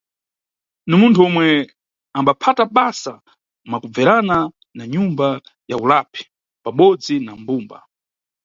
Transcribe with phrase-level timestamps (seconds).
[0.87, 1.45] Ni munthu omwe
[2.17, 3.13] ambaphata basa
[3.69, 4.37] mwakubverana
[4.77, 5.27] na nyumba
[5.69, 6.21] ya ulapi
[6.63, 7.77] pabodzi na mbumba.